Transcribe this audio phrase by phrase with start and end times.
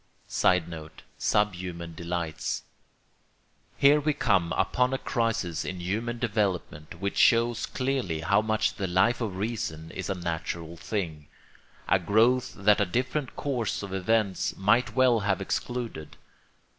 [0.27, 2.63] [Sidenote: Subhuman delights.]
[3.77, 8.87] Here we come upon a crisis in human development which shows clearly how much the
[8.87, 11.27] Life of Reason is a natural thing,
[11.87, 16.17] a growth that a different course of events might well have excluded.